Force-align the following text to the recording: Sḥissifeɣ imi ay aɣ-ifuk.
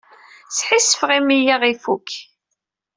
Sḥissifeɣ 0.57 1.09
imi 1.17 1.35
ay 1.37 1.47
aɣ-ifuk. 1.55 2.09